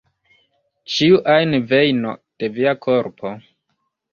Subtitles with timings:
[0.93, 3.37] Ĉiu ajn vejno de via korpo".